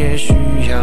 [0.00, 0.32] 也需
[0.70, 0.82] 要。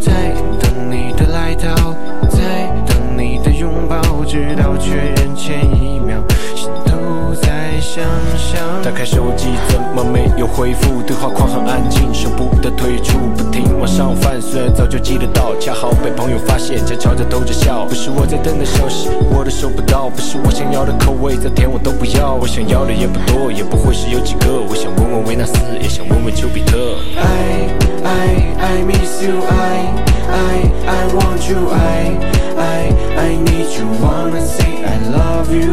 [0.00, 1.94] 在等你的来到
[2.30, 6.16] 在等你的拥抱直到确认前一秒。
[6.56, 8.02] 心都在想
[8.38, 8.58] 象。
[8.82, 11.02] 打开手机怎么没有回复？
[11.02, 13.18] 对话框很安静舍不得退出。
[13.54, 14.42] 停往上翻。
[14.42, 17.84] 虽然早就记得到，恰好被朋友发现，假吵着偷着笑。
[17.84, 20.10] 不是我在等的消息，我都收不到。
[20.10, 22.34] 不是我想要的口味，再甜我都不要。
[22.34, 24.60] 我想要的也不多，也不会是有几个。
[24.68, 26.98] 我想问问维纳斯，也想问问丘比特。
[27.14, 27.70] I
[28.02, 28.26] I
[28.58, 29.86] I miss you I
[30.34, 32.18] I I want you I
[32.58, 35.70] I I need you wanna say I love you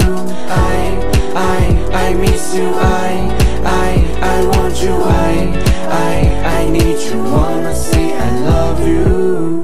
[0.47, 0.93] I
[1.33, 3.00] I I miss you, I.
[7.31, 9.63] wanna say I love you.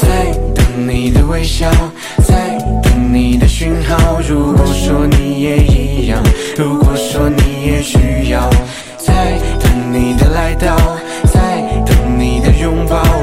[0.00, 1.70] 在等你的微笑，
[2.24, 4.20] 在等你的讯号。
[4.26, 6.22] 如果说你也一样，
[6.56, 6.89] 如果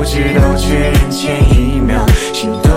[0.08, 2.00] 直到确认前一秒，
[2.32, 2.70] 心都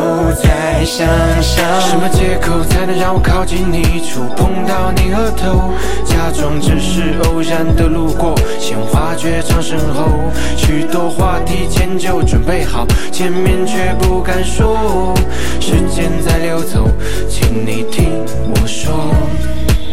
[0.43, 1.07] 在想
[1.41, 1.65] 象。
[1.81, 5.71] 什么借口才能让我靠近你，触碰到你额头？
[6.05, 10.11] 假装只是偶然的路过，先发觉场身后，
[10.57, 15.15] 许多话题前就准备好，见面却不敢说。
[15.61, 16.89] 时间在流走，
[17.29, 18.80] 请你听我说。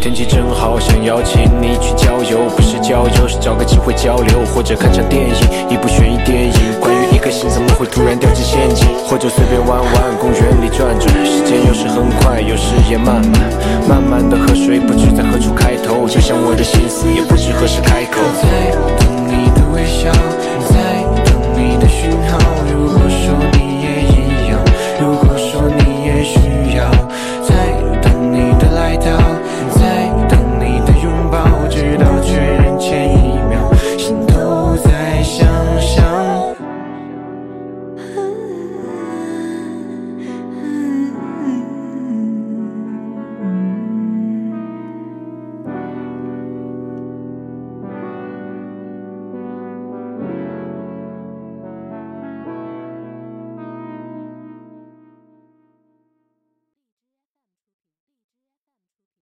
[0.08, 5.36] 天气真好，想邀请你去郊游，不是郊游，是找个机会交流，或者看场电影，
[5.69, 6.53] 一部悬疑电影。
[6.80, 11.12] 关于一颗心怎么会突然掉进陷阱，或者随便玩玩，公园里转转。
[11.25, 13.51] 时间有时很快，有时也慢慢，
[13.85, 15.47] 慢慢的河水不知在何处，